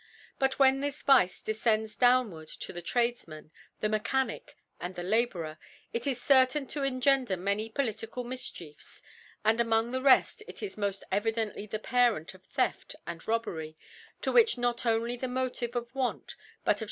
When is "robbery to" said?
13.27-14.31